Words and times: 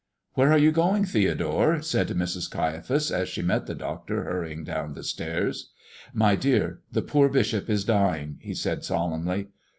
"Where 0.33 0.51
are 0.51 0.57
you 0.57 0.71
going, 0.71 1.05
Theodore?" 1.05 1.79
said 1.83 2.07
Mrs. 2.07 2.49
Caiaphas, 2.49 3.11
as 3.11 3.29
she 3.29 3.43
met 3.43 3.67
the 3.67 3.75
doctor 3.75 4.23
hurrying 4.23 4.63
down 4.63 4.95
the 4.95 5.03
stairs. 5.03 5.69
"My 6.11 6.35
dear, 6.35 6.81
the 6.91 7.03
poor 7.03 7.29
bishop 7.29 7.69
is 7.69 7.83
dying," 7.85 8.39
he 8.41 8.55
said, 8.55 8.83
solemnly. 8.83 9.49